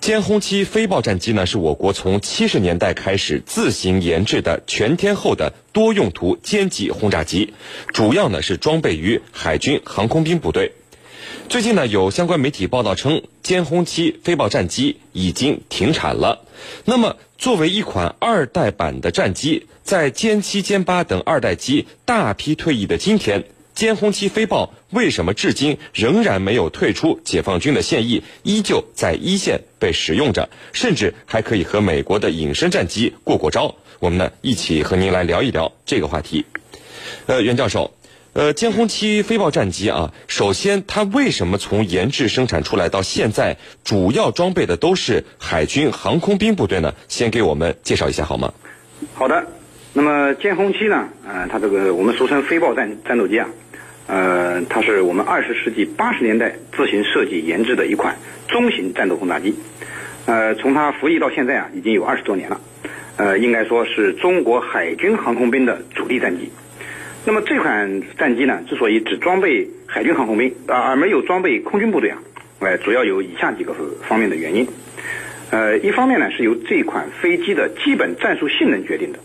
[0.00, 7.52] 歼轰七飞豹战机呢，是我国从七十年代开始自行研制的全天候的多用途歼击轰炸机，
[7.92, 10.72] 主要呢是装备于海军航空兵部队。
[11.48, 16.42] 最近呢，有相关媒体报道称，歼轰七飞豹战机已经停产了。
[16.84, 23.44] 那么，作为一款二代版的战机，在歼七、歼八等二代机大批退役的今天。
[23.78, 33.76] 歼轰七飞豹为什么至今仍然没有退出解放军的现役，依旧在一线被使用着，甚至还可以和美国的隐身战机过过招？
[34.00, 36.44] 我们呢一起和您来聊一聊这个话题。
[37.26, 37.94] 呃，袁教授，
[38.32, 46.96] 呃，歼轰七飞豹战机啊，首先它为什么从研制生产出来到现在，主要装备的都是海军航空兵部队呢？
[47.06, 48.52] 先给我们介绍一下好吗？
[49.14, 49.46] 好的，
[49.92, 53.48] 那么歼轰七呢，呃，它这个我们俗称飞豹战战斗机啊。
[54.08, 58.16] 呃，它是我们二十世纪八十年代自行设计研制的一款
[58.48, 59.54] 中型战斗轰炸机。
[60.24, 62.60] 呃，从它服役到现在啊，已经有二十多年了。
[63.18, 66.50] 呃，应该说是中国海军航空兵的主力战机。
[67.26, 72.18] 那么这款战机呢，之所以只装备海军航空兵啊，而没有装备空军部队啊，
[72.60, 73.74] 呃，主要有以下几个
[74.08, 74.66] 方面的原因。
[75.50, 79.18] 呃，一方面呢，是由这款飞机的基本战术性能决定的。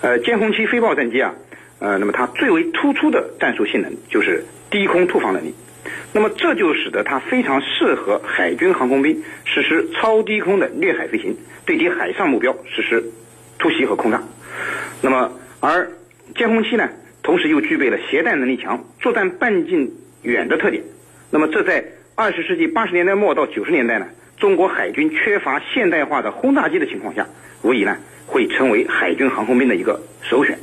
[0.00, 1.34] 呃，歼轰七飞豹战机啊。
[1.78, 5.54] 呃，那么它最为突出的战术性能就是低空突防能力，
[6.12, 13.04] 那么这就使得它非常适合海军航空兵实施超低空的掠海飞行，对敌海上目标实施
[13.58, 14.22] 突袭和空炸。
[15.02, 15.90] 那么，而
[16.34, 16.88] 歼轰七呢，
[17.22, 20.82] 同时又具备了携带能力强、作战半径远的特点。
[21.30, 24.06] 那么，这在二十世纪八十年代末到九十年代呢，
[24.38, 27.26] 中国海军缺乏现代化的轰炸机的情况下，
[27.62, 30.58] 无疑呢会成为海军航空兵的一个首选。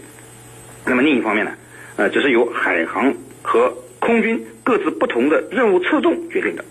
[0.86, 1.52] 那么另一方面呢，
[1.96, 6.66] 呃，这是由海航和空军各自不同的任务侧重决定的。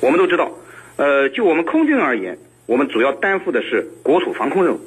[0.00, 0.52] 我们都知道，
[0.96, 4.80] 呃，就我们空军而言，我们主要担负的是国土防空任务。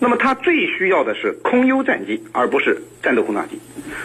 [0.00, 3.60] 那么它最需要的是空优战机，而不是战斗轰炸机。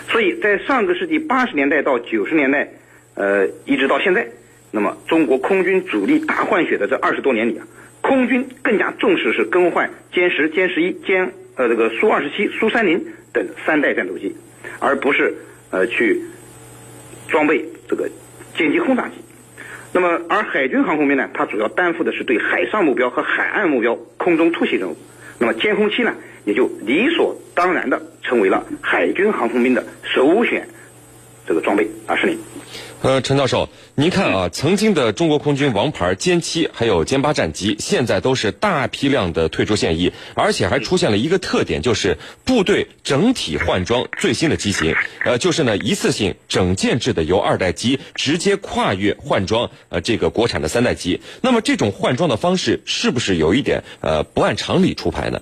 [0.07, 2.69] 所以在上个世纪八十年代到九十年代，
[3.15, 4.27] 呃，一直到现在，
[4.69, 7.65] 那么中国空军主力大换血的这二十多年里啊，
[8.01, 13.03] 空军更加重视是更换歼十、歼十一、歼呃这个苏二十七、苏三零。
[13.33, 14.35] 等三代战斗机，
[14.79, 15.33] 而不是
[15.69, 16.21] 呃去
[17.27, 18.09] 装备这个
[18.55, 19.15] 歼击轰炸机。
[19.93, 24.97] 那么，而海军航空兵呢，它主要担负的是对海上目标和海岸目标空中突袭任务。
[25.37, 26.15] 那么，歼轰七呢，
[26.45, 30.67] 也就理所当然的成为了海军航空兵的首选
[31.45, 32.37] 这个装备啊，是你。
[33.03, 44.93] 呃，陈教授，您看啊，曾经的中国空军王牌歼七还有歼八战机，现在都是大批量的退出现役，而且还出现了一个特点，就是部队整体换装最新的机型，
[45.25, 51.21] 呃，就是呢一次性整建制的由二代机直接跨越换装呃这个国产的三代机。
[51.41, 55.41] 那么这种换装的方式是不是有一点呃不按常理出牌呢？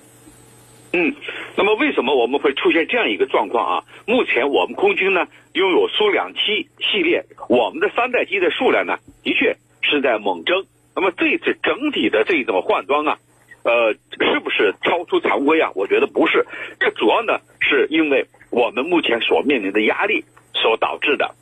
[0.92, 1.14] 嗯。
[1.56, 3.84] 那么为什么我们会出现这样一个状况啊？
[4.06, 10.64] 目前我们空军呢拥有苏两七系列，我们的三代机的数量呢的确是在猛增。
[10.94, 13.18] 那么这次整体的这种换装啊，
[13.62, 15.70] 呃，是不是超出常规啊？
[15.74, 16.46] 我觉得不是，
[16.78, 20.24] 这主要呢是因为我们目前所面临的压力
[20.54, 21.34] 所导致的。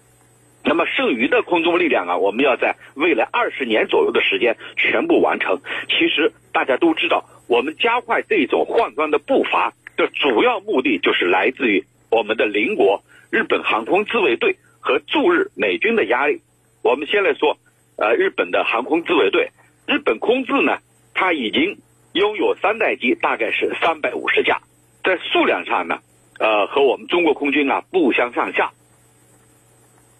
[0.64, 5.60] 那么剩余的空中力量啊，我们要在未来二十年左右的时间全部完成。
[5.88, 9.74] 其实大家都知道，我们加快这种换装的步伐。
[9.96, 16.40] 的主要目的就是来自于我们的邻国日本航空自卫队和驻日美军的压力。
[16.82, 17.58] 我们先来说，
[17.96, 19.50] 呃，日本的航空自卫队，
[19.88, 20.78] 日本空自呢，
[21.14, 21.78] 它已经
[22.12, 24.60] 拥有三代机，大概是三百五十架，
[25.02, 25.98] 在数量上呢，
[26.38, 28.70] 呃，和我们中国空军啊不相上下。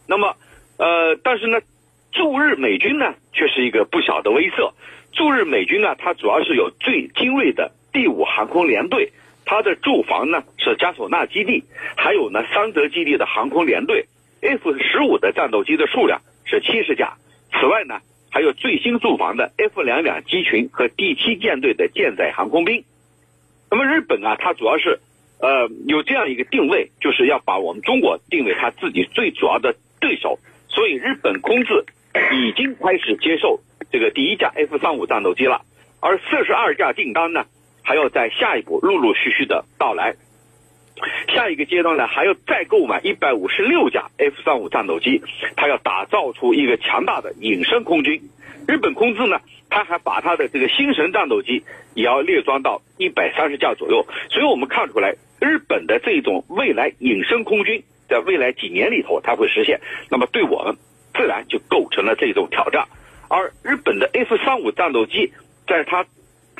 [0.09, 0.35] 那么，
[0.77, 1.61] 呃，但是呢，
[2.11, 4.73] 驻日美军呢，却是一个不小的威慑。
[5.13, 9.13] 驻日美军啊，它主要是有最精锐的第五航空联队。
[9.51, 11.65] 它的驻防呢是加索纳基地，
[11.97, 14.05] 还有呢桑德基地的航空联队
[14.43, 17.15] ，F 十五的战斗机的数量是七十架。
[17.59, 22.85] 此外呢，还有最新驻防的 F 两两机群和第七舰队的舰载航空兵。
[23.71, 25.01] 那么日本啊，它主要是
[25.41, 30.39] 呃有这样一个定位，就是要把我们中国定为它自己最主要的对手。
[30.69, 31.87] 所以日本空自
[32.35, 33.61] 已经开始接受
[33.91, 35.63] 这个第一架 F 三五战斗机了，
[36.01, 37.45] 而四十二架订单呢。
[37.81, 40.15] 还要在下一步陆陆续续的到来，
[41.33, 45.23] 下一个阶段呢，还要再购买一百五十六架 F 三五战斗机，
[45.57, 48.21] 它要打造出一个强大的隐身空军。
[48.67, 49.41] 日本空自呢，
[49.71, 51.65] 它还把它的这个星神战斗机
[51.95, 54.07] 也要列装到一百三十架左右。
[54.29, 59.81] 所以我们看出来，日本的这种未来隐身空军在未来几年里头它会实现，
[60.11, 60.77] 那么对我们
[61.15, 62.87] 自然就构成了这种挑战。
[63.29, 65.33] 而日本的 F 三五战斗机。
[65.67, 66.07] 在它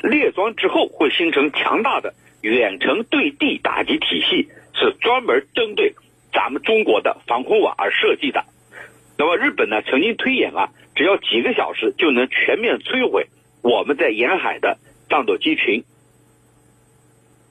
[0.03, 5.95] 列装之后会形成强大的远程对地打击体系，是专门针对
[6.31, 8.45] 咱们中国的防空网而设计的。
[9.17, 13.29] 那么日本呢，曾经推演啊，只要几个小时就能全面摧毁
[13.63, 14.77] 我们在沿海的
[15.09, 15.83] 战斗机群。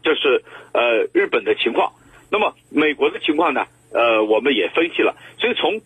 [0.05, 1.93] 这是呃日本的情况。
[2.31, 3.67] 那么美国的情况呢？
[3.93, 5.17] 呃，我们也分析了。
[5.39, 5.81] 所以从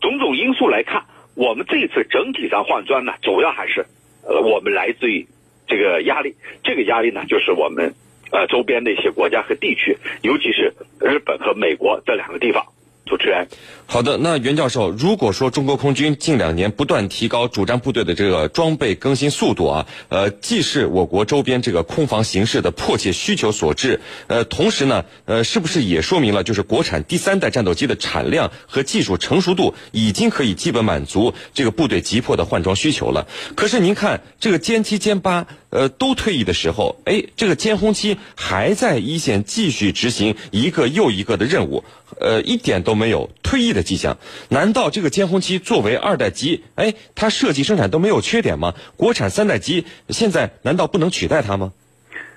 [0.00, 1.04] 种种因素来看，
[1.38, 3.86] 我们这次整体上换砖呢，主要还是
[4.24, 5.28] 呃我们来自于
[5.68, 6.34] 这个压力。
[6.64, 7.94] 这个压力呢，就是我们
[8.32, 12.66] 呃周边的一些国家和地区，尤其是日本和美国这两个地方。
[13.08, 13.48] 主持人，
[13.86, 14.18] 好的。
[14.18, 33.26] 那袁教授，如果说中国空军近两年不断提高主战部队的这个装备更新速度啊，呃，既是我国周边这个空防形势的迫切需求所致，呃，同时呢，呃，是不是也说明了就是国产第三代战斗机的产量和技术成熟度已经可以基本满足这个部队急迫的换装需求了？
[33.56, 41.84] 可是您看，这个歼七、歼八，呃，都退役的时候，哎，这个歼轰七还在一线继续执行一个又一个的任务。
[42.20, 44.16] 呃，一点都没有退役的迹象。
[44.48, 48.74] 难道这个歼轰七作为二代机，哎，它设计生产都没有缺点吗？
[48.96, 51.72] 国产三代机现在难道不能取代它吗？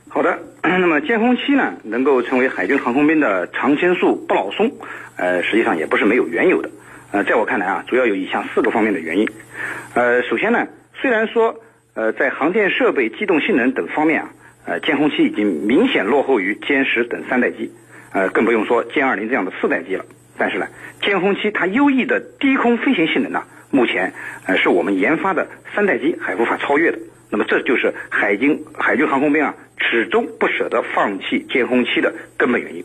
[0.10, 4.72] 好的， 那么歼轰七呢，能够成为海军航空兵的常青树不老松，
[5.16, 6.70] 呃，实际上也不是没有缘由的。
[7.12, 9.30] 呃，在我看来啊，主要有以下四个方面的原因。
[9.94, 10.68] 呃，首先呢，
[11.02, 11.56] 虽然说
[11.94, 14.30] 呃在航电设备、机动性能等方面啊，
[14.66, 17.72] 呃歼轰七已经明显落后于歼十等三代机。
[18.14, 20.06] 呃，更不用说歼二零这样的四代机了。
[20.38, 20.68] 但是呢，
[21.02, 24.14] 歼轰七它优异的低空飞行性能呢，目前
[24.46, 27.00] 呃是我们研发的三代机还无法超越的。
[27.30, 32.84] 那么这就是海军海军航空兵啊始终不舍得放弃歼轰七的根本原因。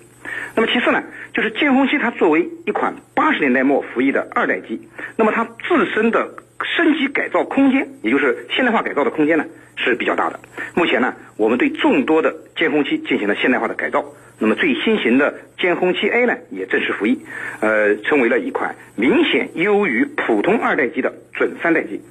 [0.54, 9.44] 那么其次呢，就是歼轰七它作为一款八十年代末服役的二代机，那么它自身的升级改造空间，也就是现代化改造的空间呢
[9.76, 10.40] 是比较大的。
[10.74, 14.04] 目前呢，我们对众多的歼轰七进行了现代化的改造。
[14.38, 17.20] 那么最新型的歼轰七 A 呢，也正式服役，
[17.60, 22.02] 呃，成为了一款明显优于普通二代机的准三代机。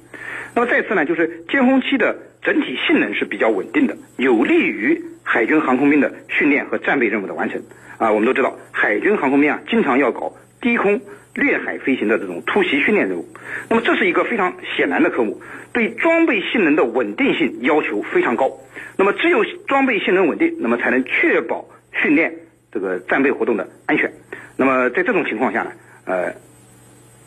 [0.54, 7.62] 那么再次呢，就是歼轰七的整体性能是比较稳定的，有利于海军航空兵的训练和战备任务的完成。
[7.98, 10.34] 啊，我们都知道，海军航空兵啊，经常要搞
[10.66, 11.00] 低空
[11.32, 13.28] 掠海飞行的这种突袭训练任务。
[13.70, 15.40] 那么这是一个非常显然的科目，
[15.72, 18.50] 对装备性能的稳定性要求非常高。
[18.96, 21.64] 那么只有装备性能稳定，那么才能确保。
[22.02, 22.30] 训练
[22.70, 24.12] 这个战备活动的安全，
[24.58, 25.72] 那么在这种情况下呢，
[26.04, 26.34] 呃，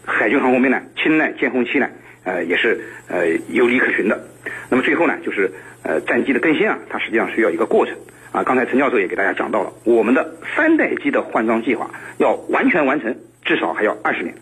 [0.06, 1.90] 海军航空兵呢青睐歼轰七呢，
[2.24, 4.28] 呃也是呃有理可循的。
[4.70, 5.50] 那么最后呢，就是
[5.82, 7.96] 呃战机的更新啊，它实际上需要一个过程
[8.32, 8.44] 啊。
[8.44, 11.90] 刚才陈教授也给大家讲到了，我们的三代机的换装计划
[12.20, 13.16] 要完全完成，
[13.50, 14.36] 至少还要二十年。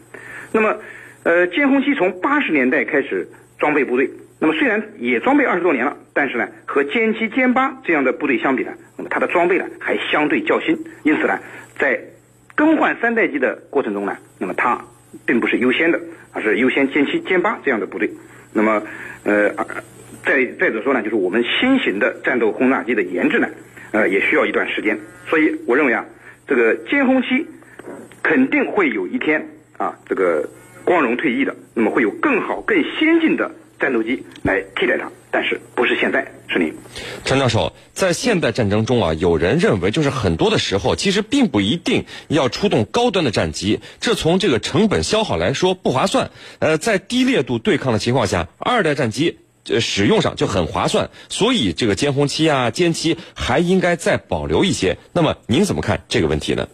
[0.51, 0.75] 那么
[1.24, 3.25] 呃歼轰七从八十年代开始
[3.57, 4.12] 装备部队。
[4.39, 11.39] 那么虽然也装备二十多年了，但是呢，和歼七、歼八这样的部队相比呢，那么它的装备呢还相对较新，因此呢，
[11.80, 12.00] 在
[12.54, 14.80] 更换三代机的过程中呢，那么它
[15.25, 16.00] 并不是优先的，
[16.33, 18.12] 而是优先歼七、歼八这样的部队。
[18.54, 18.83] 那么，
[19.24, 19.50] 呃，
[20.24, 23.50] 再再者说呢，就是我们新型的战斗轰炸机的研制呢，
[23.92, 25.00] 呃，也需要一段时间。
[25.25, 26.06] 所以我认为啊，
[26.48, 27.48] 这个歼轰七
[28.28, 29.48] 肯定会有一天
[29.78, 30.50] 啊，这个
[30.84, 33.52] 光荣退役的，那么会有更好、更先进的。
[33.80, 36.74] 战斗机来替代它，但是不是现在，是您。
[37.24, 46.31] 陈教授，在现代战争中啊，有人认为，就是很多的时候，其实并不一定要出动高端的战机，这从这个成本消耗来说不划算。
[46.60, 49.38] 呃，在低烈度对抗的情况下，二代战机
[49.69, 54.98] 呃使用上就很划算，所以这个歼轰七啊、歼七还应该再保留一些。
[55.14, 56.68] 那么您怎么看这个问题呢？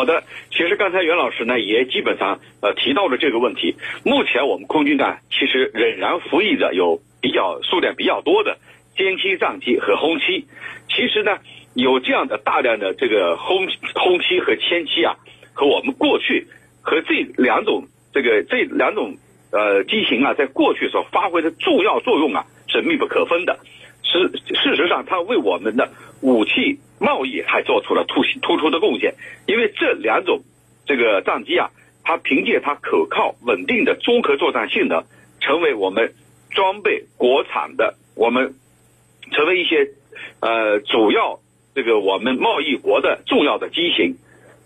[0.00, 3.76] 好的，其实刚才袁老师呢也基本上呃提到了这个问题。
[4.02, 8.56] 目前我们空军呢其实仍然服役着有比较数量比较多的
[8.96, 10.46] 歼七战机和轰七。
[10.88, 11.36] 其实呢
[11.74, 15.16] 有这样的大量的这个轰轰七和歼七啊，
[15.52, 16.46] 和我们过去
[16.80, 19.18] 和这两种这个这两种
[19.52, 23.58] 呃机型啊，在过去所发挥的重要作用啊是密不可分的。
[24.10, 24.30] 事
[24.62, 25.90] 事实上，它为我们的
[26.20, 26.78] 武器。
[27.02, 29.14] 贸易还做出了突突出的贡献，
[29.46, 30.42] 因为这两种
[30.84, 31.70] 这个战机啊，
[32.04, 35.02] 它凭借它可靠稳定的综合作战性能，
[35.40, 36.12] 成为我们
[36.50, 38.52] 装备国产的我们
[39.32, 39.88] 成为一些
[40.40, 41.40] 呃主要
[41.74, 44.16] 这个我们贸易国的重要的机型。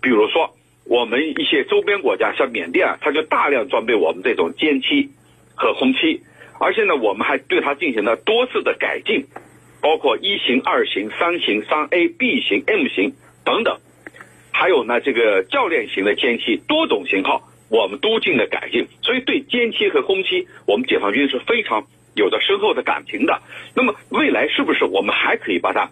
[0.01, 5.09] 比如说，我们一些周边国家像缅甸啊，它就大量装备我们这种歼七
[5.55, 6.21] 和轰七，
[6.59, 9.25] 而且呢，我们还对它进行了多次的改进。
[9.81, 13.77] 包括一型、二型、三型、三 A、B 型、M 型等等，
[14.51, 18.87] 还有呢，这个教练型的歼七多种型号，我们都进了改进。
[19.03, 21.85] 所以对歼七和轰七，我们解放军是非常
[22.15, 23.39] 有着深厚的感情的。
[23.75, 25.91] 那么未来是不是我们还可以把它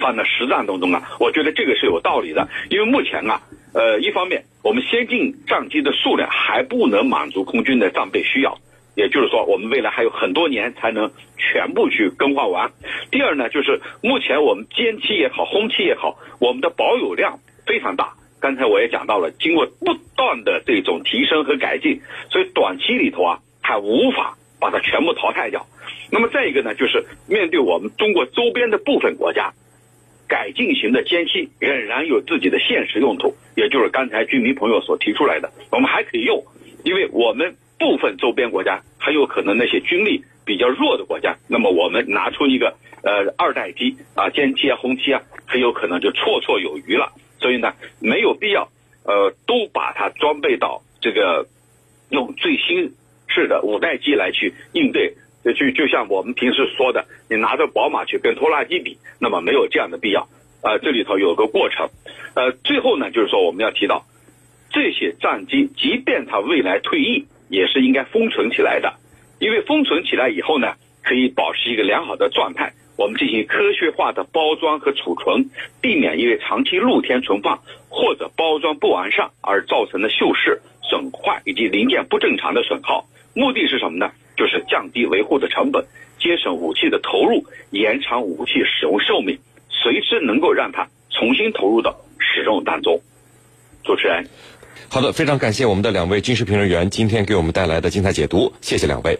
[0.00, 1.08] 放到实战当中啊？
[1.20, 3.42] 我觉得这个是有道理的，因为目前啊，
[3.74, 8.58] 呃，一方面我们先进战机的数量还不能满足空军的战备需要。
[8.94, 12.70] 也就是说，我们未来还有很多年才能全部去更换完。
[13.10, 18.12] 第二呢，就是目前我们歼七也好，轰七也好，我们的保有量非常大。
[18.38, 25.66] 刚才我也讲到了，经过不断的这种提升和改进，所以短期里头啊，还无法把它全部淘汰掉。
[26.12, 29.52] 那么再一个呢，就是面对我们中国周边的部分国家，
[30.28, 36.44] 改进型的歼七仍然有自己的现实用途，也就是刚才居民朋友所提出来的，我们还可以用，
[36.84, 37.56] 因为我们。
[37.84, 47.12] 部分周边国家很有可能那些军力比较弱的国家，那么我们拿出一个呃二代机啊歼七啊轰七啊，很有可能就绰绰有余了。
[47.38, 48.70] 所以呢，没有必要
[49.04, 51.46] 呃都把它装备到这个
[52.08, 52.94] 用最新
[53.28, 55.14] 式的五代机来去应对，
[55.44, 60.26] 就就像我们平时说的，你拿着宝马去跟拖拉机比，那么没有这样的必要。
[60.62, 61.90] 呃，这里头有个过程。
[62.34, 64.06] 呃，最后呢，就是说我们要提到
[64.70, 67.26] 这些战机，即便它未来退役。
[67.54, 68.92] 也是应该封存起来的，
[69.38, 75.48] 因为封存起来以后呢，可以保持一个良好的状态，我们进行科学化的包装和储存，
[75.80, 83.06] 避免因为长期露天存放或者包装不完善而造成的锈蚀、损坏以及零件不正常的损耗。
[83.34, 84.10] 目的是什么呢？
[84.36, 85.84] 就是降低维护的成本，
[86.18, 93.00] 节省武器的投入，延长武器使用寿命，随时能够让它重新投入到使用当中。
[93.84, 94.24] 主持人。
[94.94, 99.18] 好的，非常感谢我们的两位军事评论员今天给我们带来的精彩解读，谢谢两位。